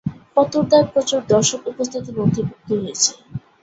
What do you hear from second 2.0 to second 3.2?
নথিভুক্ত হয়েছে।